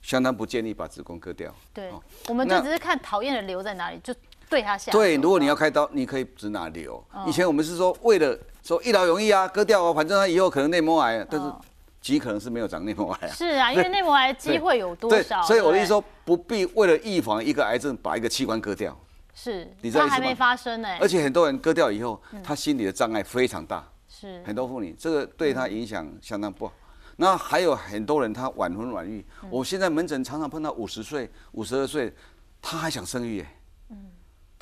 [0.00, 1.52] 相当不建议把子宫割掉。
[1.72, 4.14] 对哦，我们就只是看讨厌的瘤在哪里，就
[4.48, 4.92] 对他下。
[4.92, 7.04] 对，如果你要开刀，你可以只拿瘤。
[7.12, 7.24] 哦。
[7.26, 11.60] 以前我们是说为了说一劳永逸啊，割掉啊，反正他以后可能内膜癌啊，但是哦
[12.04, 13.32] 极可能是没有长内膜癌啊。
[13.32, 18.94] 是啊， 因为内膜癌机会有多对少？，所以我的意思对说，不必为了预防一个癌症把一个器官割掉。
[19.34, 26.74] 是，你知道还没发生呢，而且很多人割掉以后，嗯他心理的障碍非常大，是很多妇女这个对他影响相当不好。
[27.16, 32.12] 那还有很多人他晚婚晚育，嗯我现在门诊常常碰到五十岁、五十二岁，
[32.60, 33.46] 他还想生育耶，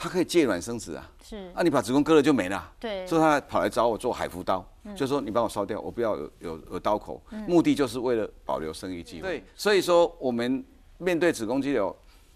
[0.02, 9.28] 嗯他可以借卵生子啊，是，啊你把子宫割了就没了，对所以他跑来找我做海服刀，嗯就说你帮我烧掉，我不要有有有刀口，目的就是为了保留生育机会。
[9.28, 10.64] 对，所以说我们
[10.98, 11.94] 面对子宫肌瘤。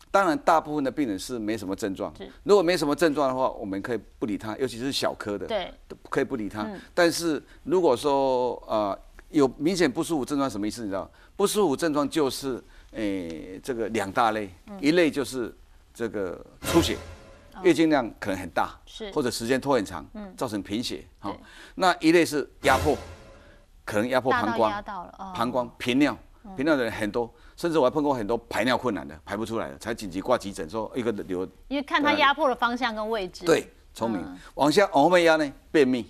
[0.08, 2.10] 当然，大部分的病人是没什么症状。
[2.44, 5.46] 如果没什么症状的话，我们可以不理他，尤其是小科的。
[5.46, 6.62] 对，都可以不理他。
[6.62, 8.98] 嗯但是如果说呃
[9.28, 10.82] 有明显不舒服症状，什么意思？
[10.82, 11.10] 你知道？
[11.34, 15.54] 不舒服症状就是诶、这个两大类，嗯一类就是
[15.92, 16.96] 这个出血，
[17.62, 21.04] 月经量可能很大，哦是嗯或者时间拖很长，造成贫血。
[21.18, 21.40] 哈对，
[21.74, 22.96] 那一类是压迫，
[23.84, 26.16] 可能压迫膀胱压，到了，哦膀胱频尿，
[26.56, 27.32] 频尿的人很多。
[27.56, 33.46] 甚至我还碰过很多排尿困难的，排不出来的，才紧急挂急诊，说一个流因为看他压迫的方向跟位置。
[33.46, 34.20] 对，聪明。
[34.20, 36.06] 嗯往下往后面压呢，便秘，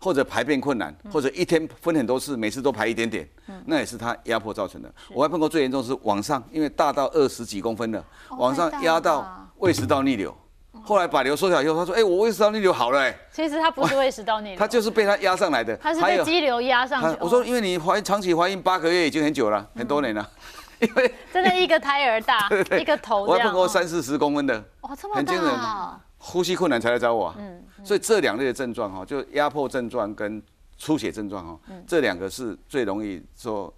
[0.00, 3.28] 或者排便困难，或者一天分很多次，每次都排一点点，
[3.64, 4.92] 那也是他压迫造成的。
[5.10, 10.36] 我还碰过最严重是往上，因为大到二十几公分的，往上压到胃食道逆流。
[10.86, 15.76] 后来把瘤缩小以后，他说：“哎，我胃食道逆流好了。”哎，其实他不是胃食道逆流，他就是被他压上来的。
[15.78, 17.18] 他是被肌瘤压上去。
[17.18, 20.30] 他我说，哦因为你怀长期怀孕八个月已经很久了，很多年了。
[20.78, 23.82] 因为真的一个胎儿大， 一个头我还碰过这样哦。
[23.82, 27.34] 三四十公分的，哇，这么很惊人大，呼吸困难才来找我、啊。
[27.38, 30.42] 嗯所以这两类的症状哈，就压迫症状跟
[30.76, 33.72] 出血症状哈，嗯这两个是最容易说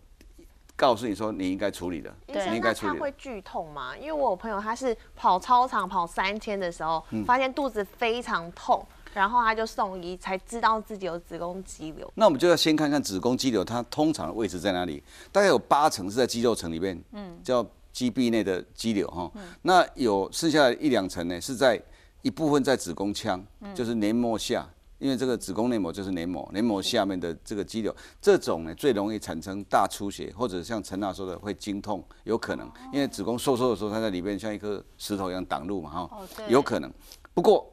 [0.78, 3.12] 告诉你说你应该处理的，对，你应该处理的那他会。
[3.18, 3.96] 剧痛吗？
[3.96, 12.08] 因为我有朋友他是跑操场跑三天的时候，嗯发现肚子非常痛，然后他就送医，才知道自己有子宫肌瘤。
[12.14, 19.28] 那我们就要先看看子宫肌瘤它通常的位置在哪里，大概有八成是在肌肉层里面，嗯，叫肌壁内的肌瘤哈。
[19.62, 21.82] 那有剩下的一两层呢，是在
[22.22, 24.64] 一部分在子宫腔，就是黏膜下。
[24.98, 36.92] 因为这个子宫内膜就是黏膜，黏膜下面的这个肌瘤，这种呢最容易产生大出血，或者像陈娜说的会经痛，有可能，因为子宫收缩的时候，它在里面像一颗石头一样挡路嘛，哈哦，有可能。
[37.32, 37.72] 不过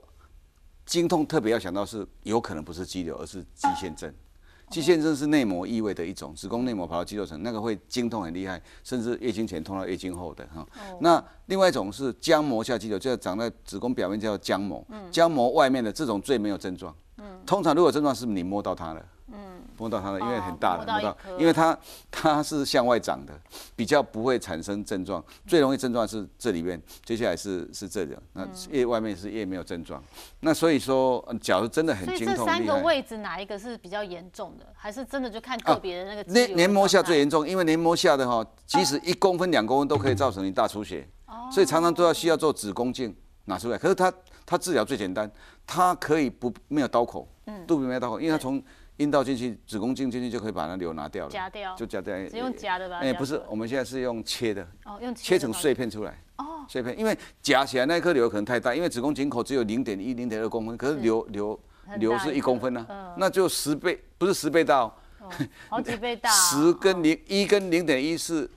[0.86, 4.14] 经痛特别要想到是有可能不是肌瘤，而是肌腺症。
[4.72, 10.68] 肌腺症是内膜异位的一种，子宫内膜跑到肌肉层，那个会经痛很厉害，甚至月经前痛到月经后的哈。
[11.02, 16.94] 那另外一种是浆膜下肌瘤，就长在子宫表面叫浆膜，浆膜外面的这种最没有症状。
[17.46, 19.06] 通常如果症状是你摸到它了。
[19.78, 21.78] 摸到它了，因为很大的，摸到，因为它
[22.10, 23.34] 它是向外长的，
[23.76, 25.22] 比较不会产生症状。
[25.46, 30.02] 最容易症状是这里面，接下来是是这里，那叶外面是叶没有症状。
[30.40, 34.66] 那所以说，假如真的很经痛，这三个位置哪一个是比较严重的？
[34.74, 36.32] 还是真的就看个别的那个？
[36.32, 41.06] 黏黏膜下最严重，因为黏膜下的哈，即使一公分两公分都可以造成你大出血，
[41.52, 43.78] 所以常常都要需要做子宫镜拿出来。
[43.78, 44.14] 可是它
[44.46, 45.30] 它治疗最简单，
[45.66, 48.62] 它可以不没有刀口，嗯，肚皮没有刀口，因为它从
[48.98, 52.16] 阴道进去，子宫镜进去就可以把那瘤拿掉了，夹掉，就夹掉。
[52.30, 53.00] 只用夹的吧？
[53.00, 56.22] 哎，不是，我们现在是用切的，哦，用切成碎片出来。
[56.38, 61.60] 哦，碎片，因为夹起来那颗瘤可能太大，因为子宫颈口只有零点一、零点二公分，可是瘤瘤
[61.98, 62.86] 瘤是一公分呢，
[63.18, 64.90] 那就十倍，不是十倍大，
[65.70, 66.30] 好几倍大。
[66.32, 68.50] 十跟零一跟零点一是。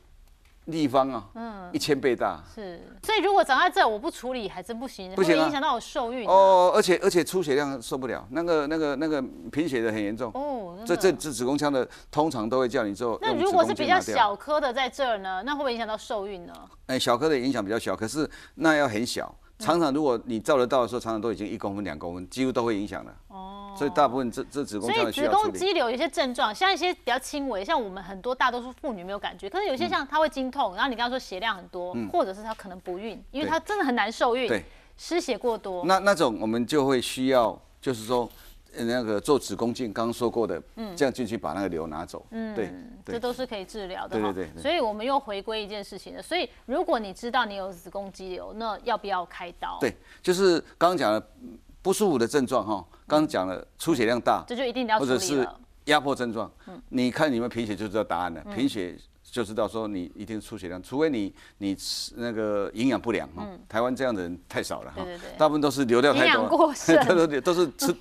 [0.68, 10.30] 立方啊，嗯，一千倍大，是，所以如果长在这，我不处理还真不行，不行影响到我受孕哦，而且而且出血量受不了，那个那个那个贫血的很严重。
[10.34, 13.18] 哦，这这这子宫腔的通常都会叫你做。
[13.22, 16.52] 那如果是比较小颗的在这儿呢，那会不会影响到受孕呢？
[16.86, 19.34] 哎，小颗的影响比较小，可是那要很小。
[19.58, 23.12] 常常如果你照得到的时候，常常都已经一公分、两公分，几乎都会影响的。
[23.28, 34.50] 哦，所以大部分这这子宫所以子宫肌瘤有些症状，像一些比较轻微，像我们很多大多数妇女没有感觉，可是有些像她会经痛，然后你刚刚说血量很多，或者是她可能不孕，因为她真的很难受孕，
[34.96, 35.84] 失血过多。
[35.84, 38.28] 那那种我们就会需要，就是说。
[38.76, 42.70] 那个做子宫镜，刚刚说过的，嗯，这样进去把那个瘤拿走，嗯，对，
[43.04, 44.62] 这都是可以治疗的，对对对。
[44.62, 49.78] 所以我们又回归一件事情了，所以如果你知道你有子宫肌瘤，那要不要开刀？
[49.80, 51.26] 对，就是刚刚讲的
[51.82, 55.48] 不舒服的症状哈，刚刚讲了出血量大，这就一定要或者是
[55.86, 66.72] 压迫症状，嗯，你看你们贫血就知道答案了，贫血就知道说你一定出血量，除非你你吃那个营养不良哈，台湾这样的人太少了哈，对对对，大部分都是流掉太多，
[67.08, 67.96] 都都 都是吃。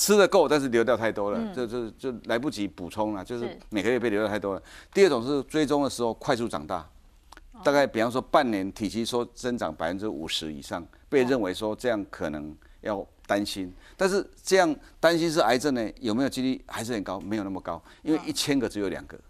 [0.00, 4.62] 吃的够，但是流掉太多了，就就就来不及补充了，就是每个月被流掉太多了。
[4.94, 6.88] 第二种是追踪的时候快速长大，
[7.62, 13.70] 大概比方说半年体积说增长百分之五十以上，被认为说这样可能要担心。
[13.94, 15.86] 但是这样担心是癌症呢？
[16.00, 17.20] 有没有几率还是很高？
[17.20, 19.14] 没有那么高，因为一千个只有两个。
[19.18, 19.20] 哦，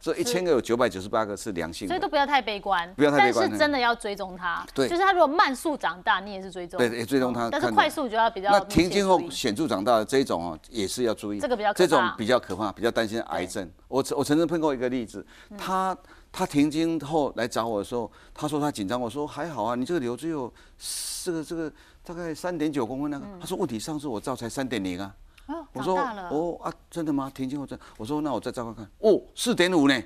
[0.00, 3.46] 这一千个有九百九十八个是良性，所以都不要太悲观，不要太悲观。
[3.46, 7.48] 但是真的要追踪它，对，就是它如果慢速长大，你也是追踪，对，也追踪它。
[7.50, 8.50] 但是快速就要比较。
[8.50, 13.70] 那停经后显著长大的这一种哦，也是要注意，这个比较这种比较可怕，比较担心癌症。
[13.86, 15.24] 我我曾经碰过一个例子，
[15.56, 15.96] 他
[16.32, 20.52] 他停经后来找我的时候，他说他紧张，我说还好啊，你这个瘤只有
[21.22, 21.72] 这个这个
[22.04, 25.14] 大概三点九公分那个，他说问题上次我照才三点零啊。
[25.72, 27.30] 我说哦啊，真的吗？
[27.34, 30.02] 停经后真，我说那我再照看看，哦，四点五呢。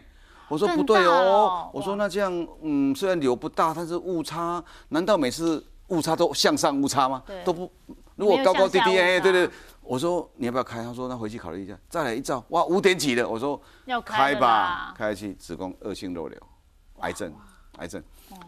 [0.46, 7.22] 我说不对哦，我说那这样，嗯，虽然瘤不大，但是误差，难道每次误差都向上误差吗？
[7.46, 7.68] 都不，
[8.16, 9.48] 如果高高低低，哎，对对，
[9.80, 10.85] 我说你要不要开？
[10.85, 16.38] 他说那回去考虑一下，再来一照，哇，五点几的，我说要开吧，开下去，子宫恶性肉瘤，
[17.00, 17.33] 癌症，
[17.78, 18.00] 癌症，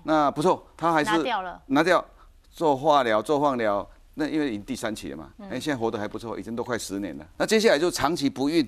[0.05, 2.05] 那不错，他还是拿掉了，拿掉，
[2.51, 8.67] 做化疗，做放疗，那因为已经第三期了嘛，哎，现在活得还不错，已经都快十年了，那接下来就长期不孕，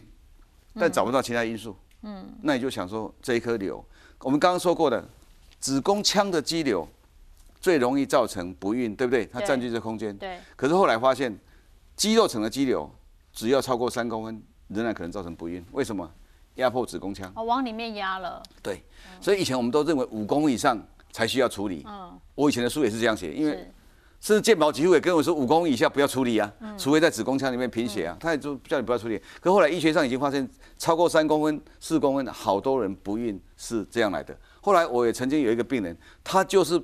[0.74, 1.74] 但找不到其他因素。
[2.02, 3.82] 嗯，那你就想说这一颗瘤，
[4.20, 5.02] 我们刚刚说过的
[5.58, 6.86] 子宫腔的肌瘤
[7.62, 9.24] 最容易造成不孕，对不对？
[9.24, 10.14] 它占据这空间。
[10.18, 10.38] 对。
[10.54, 11.34] 可是后来发现，
[11.96, 12.88] 肌肉层的肌瘤
[13.32, 15.64] 只要超过三公分，仍然可能造成不孕。
[15.72, 16.08] 为什么？
[16.56, 17.32] 压迫子宫腔。
[17.34, 18.42] 哦，往里面压了。
[18.62, 18.82] 对。
[19.18, 20.78] 所以以前我们都认为五公分以上
[21.10, 21.82] 才需要处理。
[21.88, 22.20] 嗯。
[22.34, 23.66] 我以前的书也是这样写，因为。
[24.20, 29.20] 甚至健保几乎也跟我说五公以下不要处理啊，除非在子宫腔里面贫血啊，他也就叫你不要处理。
[29.40, 34.36] 可后来医学上已经发现，超过三公分、四公分，好多人不孕是这样来的。
[34.60, 36.82] 后来我也曾经有一个病人，他就是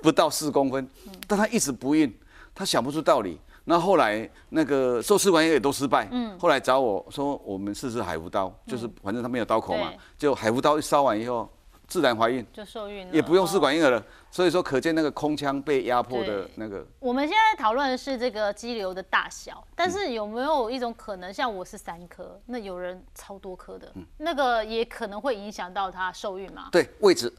[0.00, 0.88] 不到四公分，
[1.26, 2.12] 但他一直不孕，
[2.54, 3.38] 他想不出道理。
[3.64, 11.48] 那后来那个受试管婴也都失败，后来找我说我们试试海扶刀，就是反正他没有刀口嘛，就海扶刀一烧完以后。
[11.90, 14.02] 自然怀孕就受孕了，也不用试管婴儿了。
[14.30, 16.86] 所以说，可见那个空腔被压迫的那个。
[17.00, 26.68] 我们现在讨论的是这个肌瘤的大小，但是有没有一种可能，像我是三颗，那有人超多颗的，那个也可能会影响到他受孕吗？
[26.70, 27.32] 对，位置，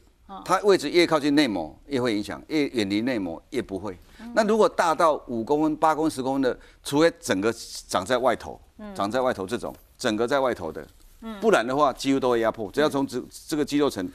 [0.44, 3.98] 它位置越靠近内膜越会影响，越远离内膜越不会。
[4.34, 7.50] 那如果大到五公分、八公分、十公分的，除非整个
[7.88, 8.60] 长在外头，
[8.94, 10.86] 长在外头这种，整个在外头的，
[11.40, 12.70] 不然的话几乎都会压迫。
[12.70, 14.06] 只要从这这个肌肉层。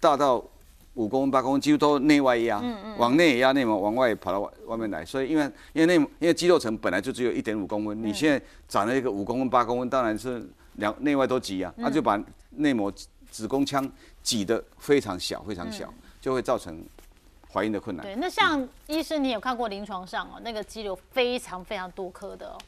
[0.00, 0.42] 大到
[0.94, 2.60] 五公分、八公分，几乎都内外压，
[2.96, 5.04] 往内压内膜，往外跑到外外面来。
[5.04, 12.92] 所以，因为因为内因为肌肉层本来就只有一点五公分，你现在长了一个五公分、八公分，当然是两内外都挤啊，那就把内膜
[13.30, 13.88] 子宫腔
[14.22, 16.82] 挤得非常小，非常小，就会造成
[17.52, 18.04] 怀孕的困难。
[18.04, 22.58] 对，那像医生，你有看过临床上哦，那个肌瘤非常非常多颗的哦，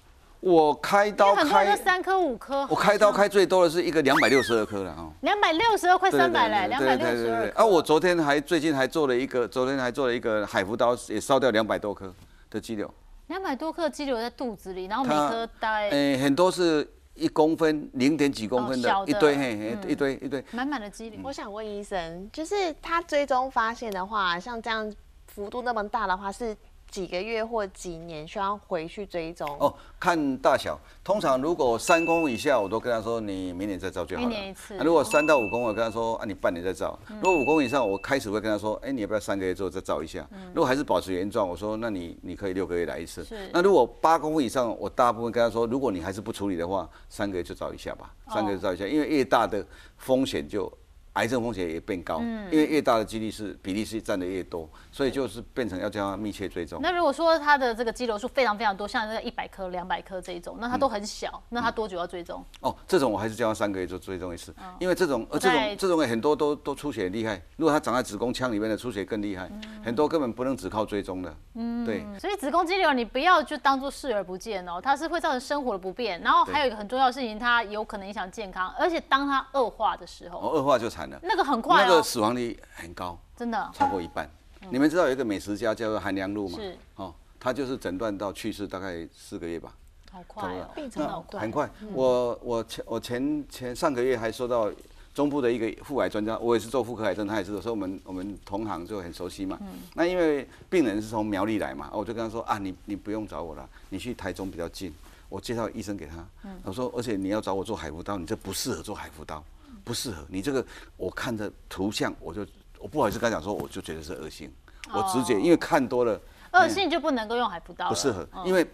[0.43, 5.09] 我开刀开，三颗五颗，我开刀开最多的是一个两百六十二颗了啊。
[5.21, 7.17] 两百六十二，快三百嘞，对对两百六。
[7.17, 7.49] 十二。
[7.53, 12.13] 啊，我昨天还最近还做了一个，昨天还做了一个海扶刀，也烧掉两百多颗
[12.51, 12.93] 的肌瘤。
[13.29, 20.45] 两百多颗肌瘤在肚子里，然后每它颗大概诶，很多是一公分、零点几公分哦的的一堆，嘿，嘿嗯一堆一堆。
[20.51, 21.21] 满满的肌瘤。
[21.23, 24.93] 我想问医生，就是他追踪发现的话，像这样
[25.29, 26.55] 幅度那么大的话，是
[26.93, 29.49] 几个月或几年需要回去追踪？
[29.59, 34.29] 哦，看大小，通常如果三公分以下，我都跟他说你明年再照就好了。
[34.29, 36.97] 一年一次啊如果三到五公分，我跟他说啊，你半年再照。
[37.23, 40.29] 如果五公分以上，我开始会跟他说，哎，你要不要三个月之后再照一下？
[40.55, 43.49] 如果还是保持原状，我说那你你可以六个月来一次是。
[43.55, 49.65] 那如果八公分以上，我大部分跟他说，如果你还是不处理的话，三个月就照一下吧，三个月照一下，因为越大的
[49.97, 50.71] 风险就。
[51.15, 56.81] 癌症风险也变高，因为越大的几率是比例是占的越多，所以就是变成要将它密切追踪。
[56.83, 61.43] 那如果说它的这个肌瘤数非常非常多，像这个一百颗、两百颗这一种，那它都很小，嗯。
[61.51, 62.43] 那它多久要追踪？
[62.61, 69.51] 哦，这种我还是叫他三个月就追踪一次，因为这种呃这种这种很多都都出血厉害，如果它长在子宫腔里面的出血更厉害，
[69.85, 71.37] 很多根本不能只靠追踪的。
[71.55, 84.29] 嗯，对，所以子宫肌瘤你不要就当做视而不见哦，它是会造成生活的不便，然后还有一个很重要的事情，它有可能影响健康，而且当它恶化的时候，哦，恶化就惨了，那个很快哦，那个死亡率很高，真的超过一半。
[84.71, 86.59] 你们知道有一个美食家叫做韩良露吗？
[86.59, 89.75] 是哦，他就是诊断到去世大概四个月吧。
[90.11, 91.71] 好快哦，病程好快很快。
[91.93, 94.71] 我我前我前前上个月还收到
[95.15, 99.59] 中部的一个妇癌专家，我也是做妇科癌症，他也是，所以我们我们同行就很熟悉嘛。
[99.95, 104.95] 那因为病人是从苗栗来嘛，我就跟他说啊，你你不用找我了，你去台中比较近，
[105.29, 106.25] 我介绍医生给他。
[106.63, 109.43] 我说，而且你要找我做海服刀，你这不适合做海服刀，
[109.85, 110.27] 不适合。
[110.29, 110.65] 你这个
[110.97, 112.47] 我看着图像，我就
[112.79, 114.53] 我不好意思跟他讲说，我就觉得是恶性，
[114.93, 116.21] 我直觉因为看多了。
[116.53, 118.67] 恶性就不能够用海葡萄，不适合，嗯因为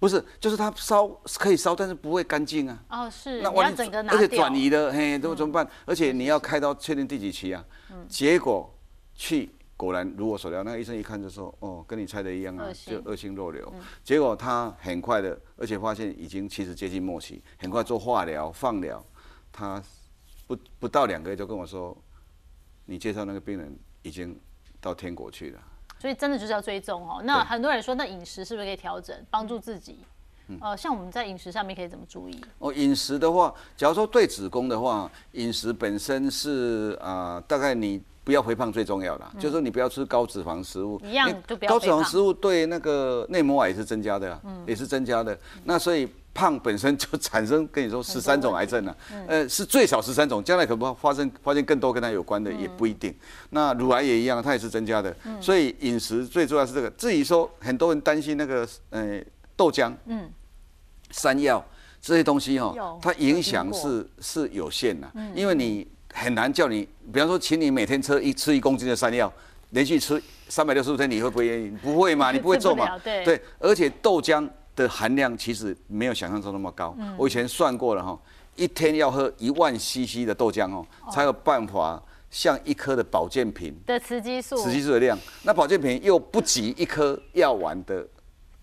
[0.00, 1.06] 不是，就是它烧
[1.38, 2.82] 可以烧，但是不会干净啊。
[2.88, 5.68] 哦是，那你要整个拿掉，而且转移的，嘿，都怎么办？
[5.84, 7.62] 而且你要开刀确定第几期啊？
[8.08, 8.74] 结果
[9.14, 13.70] 去果然如我所料，那个医生一看就说，哦，跟你猜的一样啊就恶性肉瘤。
[14.02, 19.04] 结果他很快的，而且发现已经其实接近末期，很快做化疗、放疗，
[19.52, 19.82] 他
[20.46, 21.96] 不不到两个月就跟我说，
[22.84, 24.38] 你介绍那个病人已经
[24.80, 25.60] 到天国去了。
[25.98, 27.22] 所以真的就是要追踪哦。
[27.24, 29.98] 那很多人说，那饮食是不是可以调整，帮助自己？
[30.48, 32.40] 嗯呃，像我们在饮食上面可以怎么注意？
[32.58, 45.36] 哦，饮食的话，假如说对子宫的话，饮食本身是啊、大概你不要肥胖最重要啦，就是说你不要吃高脂肪食物，一样就不要高脂肪食物对那个内膜癌也是增加的啊，也是增加的。
[45.64, 48.94] 那所以胖本身就产生跟你说十三种癌症了、
[49.26, 53.12] 呃，是最少十三种，将来可不发生发现更多跟它有关的也不一定。
[53.50, 55.16] 那乳癌也一样，它也是增加的。
[55.40, 56.90] 所以饮食最重要是这个。
[56.90, 59.18] 至于说很多人担心那个呃
[59.56, 60.30] 豆浆，嗯
[61.10, 61.64] 山药
[62.02, 69.32] 这些东西哈、有它影响是是有限的，嗯因为你很难叫你，比方说，请你每天吃一吃一公斤的山药，
[69.70, 71.70] 连续吃三百六十五天，你会不会愿意？
[71.82, 76.94] 不会嘛，你不会 做嘛对，而且豆浆的含量其实没有想象中那么高。
[76.98, 77.16] 嗯。
[77.18, 78.16] 我以前算过了哈，
[78.54, 88.06] 一天要喝一万 CC 的豆浆哦，才有办法像一颗的保健品的雌激素，雌激素的量，那保健品又不及一颗药丸的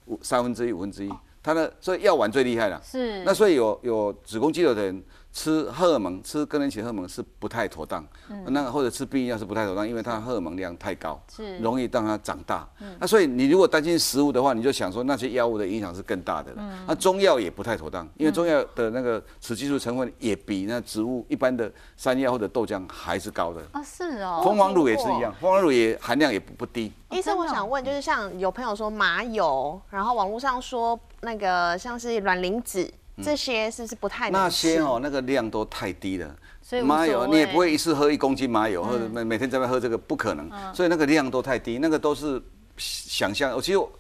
[0.06, 2.82] 五三分之一、五分之一，它呢，所以药丸最厉害了。
[2.84, 3.24] 是。
[3.24, 8.06] 那所以有有子宫肌瘤的人吃荷尔蒙，吃更年期荷尔蒙是不太妥当，
[8.46, 12.70] 那或者吃避孕药是不太妥当，因为它荷尔蒙量太高，是容易让它长大。
[13.00, 16.64] 那所以你如果担心食物的话，你就想说那些药物的影响是更大的了。
[16.88, 23.62] 那中药也不太妥当，因为中药的那个雌激素成分也比那植物一般的山药或者豆浆还是高的。
[23.72, 26.94] 啊是哦，蜂王乳也是一样，蜂王乳也含量也不不低。
[27.10, 36.36] 医生，我想问，就是像有朋友说麻油，然后网络上说那个像是卵磷脂，这些是不是不太那些哦，那个量都太低了。
[36.62, 40.50] 所以麻油你也不会一次喝一公斤麻油，或者每每天在那喝这个，不可能。
[40.74, 42.42] 所以那个量都太低，那个都是
[42.78, 43.52] 想象。
[43.54, 43.92] 我其实我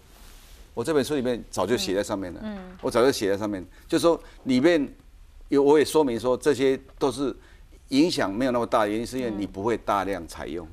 [0.73, 2.41] 我这本书里面早就写在上面了，
[2.81, 4.91] 我早就写在上面，就说里面
[5.49, 7.35] 有我也说明说这些都是
[7.89, 10.67] 影响没有那么大原因，是因为你不会大量采用。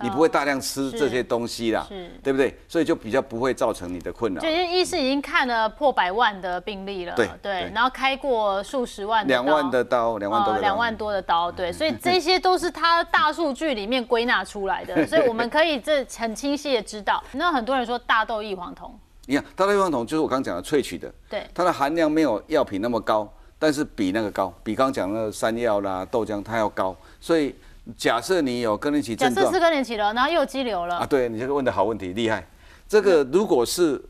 [0.00, 2.54] 你不会大量吃这些东西啦是，对不对？
[2.68, 4.48] 所以就比较不会造成你的困扰就。
[4.48, 17.22] 是医师已经看了破百万的病例了，对对然后开过数十万两万的刀，两万多两万多的刀，对，所以这些都是他大数据里面归纳出来的，所以我们可以这很清晰的知道。
[17.32, 23.26] 那很多人说大豆异黄酮，你看，大豆异黄酮就是我刚刚讲的萃取的，对，它的含量没有药品那么高，
[23.58, 26.94] 但是比那个高，比刚刚讲的山药啦、豆浆它要高。
[27.18, 27.54] 所以
[27.96, 32.46] 假设你有更年期症状假设是更年期了，然后又有肌瘤了，啊，对你这个问的好问题，厉害。
[32.88, 34.02] 这个如果是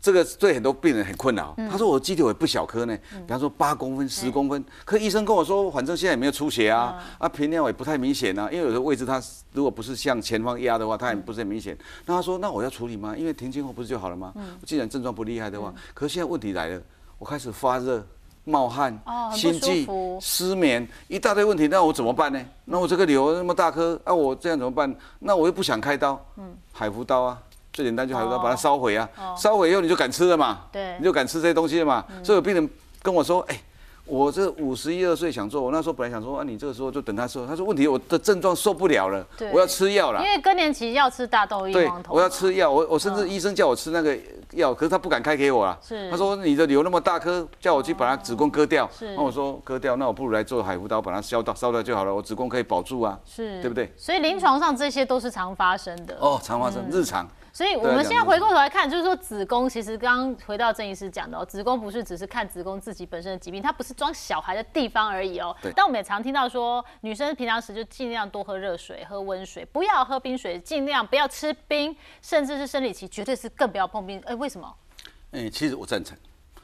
[0.00, 9.22] 这个对很多病人很困扰，他说我肌瘤也不小颗呢，比方说八公分、十公分，可医生跟我说，反正现在也没有出血啊，啊频尿也不太明显啊，因为有的位置它
[9.52, 11.76] 如果不是向前方压的话，它也不是很明显。
[12.06, 13.14] 那他说，那我要处理吗？
[13.16, 14.32] 因为停经后不是就好了吗？
[14.64, 16.80] 既然症状不厉害的话，可是现在问题来了，
[17.18, 18.04] 我开始发热。
[18.44, 18.98] 冒汗、
[19.32, 19.86] 心悸、
[20.20, 22.40] 失眠，一大堆问题，那我怎么办呢？
[22.64, 24.94] 那我这个瘤那么大颗，那我这样怎么办？
[25.20, 27.38] 那我又不想开刀，嗯，海服刀啊，
[27.72, 32.04] 最简单就海服刀，把它烧毁啊，烧毁以后你就敢吃了嘛，对，你就敢吃这些东西了嘛。
[32.22, 32.68] 所以有病人
[33.02, 33.60] 跟我说，哎。
[34.10, 40.20] 我这五十一二岁想做，我那时候本来想说啊，你这个时候就等他说，他说问题我的症状受不了了，我要吃药了。
[40.20, 42.16] 因为更年期要吃大豆异黄酮。
[42.16, 44.18] 我要吃药，我我甚至医生叫我吃那个
[44.54, 45.78] 药，可是他不敢开给我啊。
[45.80, 46.10] 是。
[46.10, 48.90] 他说你的瘤那么大颗，叫我去把它子宫割掉。
[48.98, 49.14] 是。
[49.14, 53.16] 那我说割掉，那我不如来做海扶刀，把它消到烧掉就好了，我子宫可以保住啊。
[53.24, 53.62] 是。
[53.62, 53.92] 对不对？
[53.96, 56.16] 所以临床上这些都是常发生的。
[56.20, 57.28] 哦，常发生，日常。
[57.52, 65.54] 所以我们现在回过头来看，就是说子宫其实刚刚回到郑医师讲的哦，子宫不是只是看子宫自己本身的疾病，它不是装小孩的地方而已哦。
[65.74, 74.20] 但我们也常听到说，女生平常时就尽量多喝热水、喝温水，不要喝冰水，尽量不要吃冰，甚至是生理期绝对是更不要碰冰。
[74.26, 74.74] 哎，为什么？
[75.32, 76.16] 哎，其实我赞成。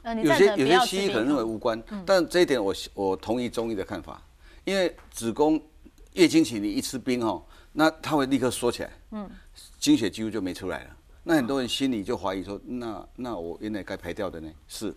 [0.03, 4.21] 呃，你有些有些西医可能认为无关，但这一点我我同意中医的看法，
[4.63, 5.61] 因为子宫
[6.13, 9.29] 月经期你一吃冰哦，那它会立刻缩起来，嗯，
[9.77, 10.89] 经血几乎就没出来了。
[11.23, 14.49] 那很多人心里就怀疑说，那那我原来该排掉的呢？
[14.67, 14.95] 是，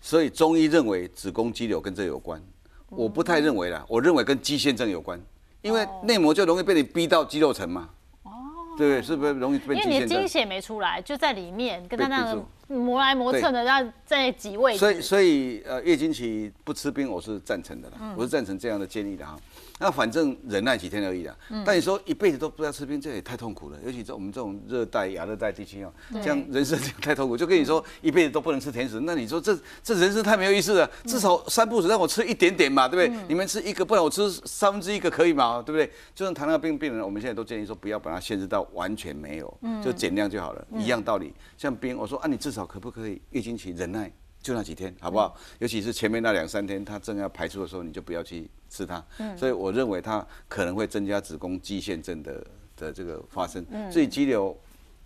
[0.00, 2.42] 所以中医认为子宫肌瘤跟这有关，
[2.88, 5.20] 我不太认为啦，我认为跟肌腺症有关，
[5.62, 7.90] 因为内膜就容易被你逼到肌肉层嘛。
[8.24, 8.30] 哦，
[8.76, 9.76] 对，是不是容易被？
[9.76, 14.76] 因为你的精血没出来，就在里面，跟他那个磨来磨蹭的，那在几位。
[14.76, 19.36] 所以，所以呃，月经期不吃冰，我是赞成的啦，我是赞成这样的建议的哈。
[19.80, 21.34] 那反正忍耐几天而已啦。
[21.64, 23.78] 但你说一辈子都不要吃冰，这也太痛苦了。
[23.84, 27.36] 尤其在我们这种热带、亚热带地区哦，这样人生太痛苦。
[27.36, 30.90] 就跟你说一辈子都不能吃甜食，那你说这这人生太没有意思了。
[31.04, 33.24] 至少三步子让我吃一点点嘛，对不对？
[33.28, 35.62] 你们吃一个，不然我吃三分之一个可以吗？
[35.64, 35.90] 对不对？
[36.12, 40.66] 就像糖尿病病人，我们现在都建议说不要把它限制到完全没有，就减量就好了。
[40.76, 45.36] 一样道理，像冰，我说啊，你至少可不可以月经期忍耐就那几天，好不好？
[45.58, 48.48] 尤其是前面那两三天，它正要排出的时候，你就不要去。
[48.70, 49.02] 吃它，
[49.34, 52.46] 所以我认为它可能会增加子宫肌腺症的
[52.76, 54.54] 的这个发生，所以肌瘤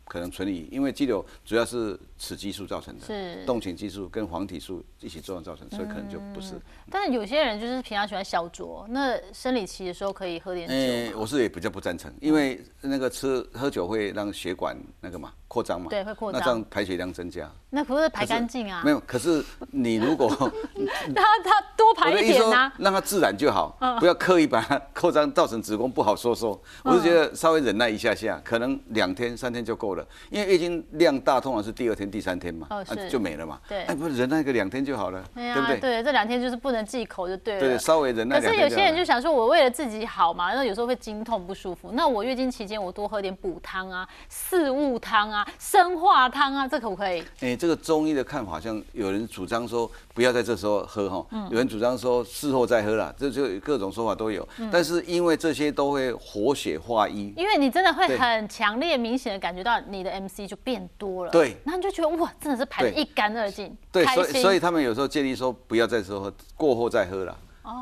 [0.05, 6.55] 可能存疑，因为肌瘤主要是雌激素造成的，是动情激素跟黄体素一起作用造成，所以可能就不是。
[6.89, 11.19] 但是有些人就是平常喜欢小酌，那生理期的时候可以喝点酒。
[11.19, 15.33] 我是也比较不赞成，因为那个吃喝酒会让血管那个嘛。
[15.53, 18.81] 扩张嘛，对，会扩张，那这样排血量增加，那不是排干净啊？
[18.83, 20.27] 没有，可是你如果
[21.15, 26.59] 他他多排一点啊，让它自然就好，不要刻意把它扩张，造成子宫不好收缩。
[26.85, 33.59] 我是觉得稍微忍耐一下下，可能两天三天就够了，因为月经量大，通常是第二天、第三天嘛，啊就没了嘛。
[33.69, 35.81] 对，哎，不忍耐个两天就好了，对不对？
[35.81, 37.61] 对，这两天就是不能忌口就对了。
[37.61, 38.41] 对，稍微忍耐。
[38.41, 46.29] 可是有些人就想说，我为了自己好嘛，那有时候会经痛不舒服，那我月经期间我多喝点补汤啊、四物汤啊、生化。
[46.29, 47.25] 汤啊，这可不可以？
[47.41, 54.47] 哎，这个中医的看法，像有人主张说不要在这时候喝哈，有人主张说事后再喝了，这就各种说法都有。
[54.71, 61.31] 但是因为这些都会活血化瘀，因为你真的会很强烈、明显的感觉到你的 MC 就变多了。
[61.31, 63.77] 对，那你就觉得哇，真的是排得一干二净。
[63.91, 67.37] 对，所以所以他们有时候建议说不要在时候喝，过后再喝了。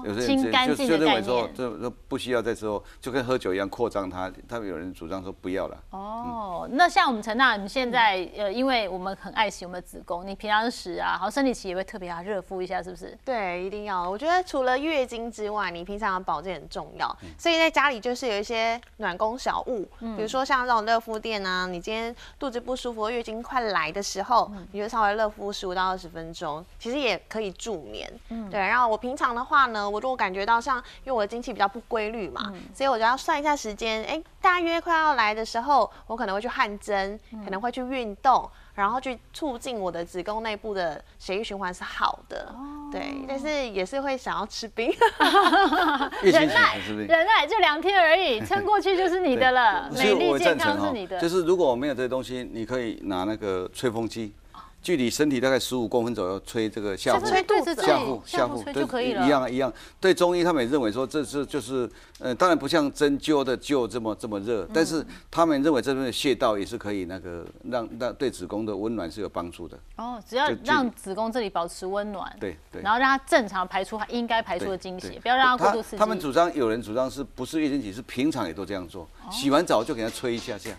[0.04, 4.30] 有些人就就认为说，这这不需要在之后，就跟喝酒一样扩张它。
[4.46, 5.76] 他们有人主张说不要了。
[5.90, 13.16] 哦，那像我们陈大，你现在呃，因为我们很爱惜我们的子宫，你平常时啊，好生理期也会特别要热敷一下，是不是？
[13.24, 14.08] 对，一定要。
[14.08, 17.16] 我觉得除了月经之外，你平常的保健很重要。
[17.38, 28.12] 所以在家里就是有一些暖宫小物，比如说像这种热敷垫啊，你今天肚子不舒服，月经快来的时候，你就稍微热敷十五到二十分钟，其实也可以助眠。
[28.28, 28.60] 嗯，对。
[28.60, 29.69] 然后我平常的话。
[29.72, 42.54] 呢，我如果感觉到像，因为我的经期比较不规律嘛，所以我就要算一下时间，哎，大约快要来的时候，我可能会去汗蒸，可能会去运动，然后去促进我的子宫内部的血液循环是好的，
[42.92, 44.90] 对，但是也是会想要吃冰，
[46.22, 51.20] 忍耐，忍耐，就两天而已，撑过去就是你的了，美丽健康是你的。
[51.20, 54.34] 就是如果我没有这些东西，你可以拿那个吹风机。
[54.82, 59.26] 距离身体大概十五公分左右，吹这个下腹，吹肚子对下腹下腹吹就可以了。
[59.26, 59.72] 一样一样。
[60.00, 69.78] 对中医他们也认为说这是就是呃，当然不像针灸的灸这么这么热，但是他们认为这边的穴道也是可以那个让让对子宫的温暖是有帮助的。
[69.96, 72.80] 哦，只要让子宫这里保持温暖，对对。
[72.82, 75.96] 然后让它正常排出它应该排出的精血，不要让它过度刺激。
[75.96, 80.70] 他们主张有人主张是不是月经期是平常也都这样做，洗完澡就给它吹一下下，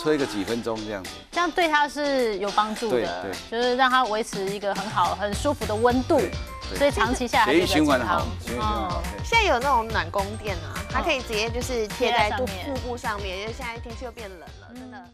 [0.00, 1.10] 吹个几分钟这样子。
[1.32, 3.32] 这样对它是有帮助的，对对。
[3.50, 6.18] 就是让它维持一个很好、很舒服的温度，
[6.70, 9.02] 对所以长期下来血液循环好，血液循环好。
[9.24, 15.04] 现在有那种暖宫垫啊，它可以直接就是贴在肚腹部上面，因为现在天气又变冷了，真的。